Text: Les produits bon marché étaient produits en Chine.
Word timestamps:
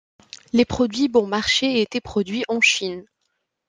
Les 0.51 0.65
produits 0.65 1.09
bon 1.09 1.27
marché 1.27 1.79
étaient 1.79 2.01
produits 2.01 2.43
en 2.47 2.59
Chine. 2.59 3.05